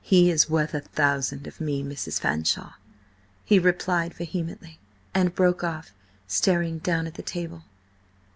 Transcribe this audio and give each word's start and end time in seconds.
"He 0.00 0.30
is 0.30 0.48
worth 0.48 0.74
a 0.74 0.80
thousand 0.80 1.48
of 1.48 1.60
me, 1.60 1.82
Mrs. 1.82 2.20
Fanshawe!" 2.20 2.74
he 3.44 3.58
replied 3.58 4.14
vehemently, 4.14 4.78
and 5.12 5.34
broke 5.34 5.64
off, 5.64 5.90
staring 6.28 6.78
down 6.78 7.08
at 7.08 7.14
the 7.14 7.22
table. 7.24 7.64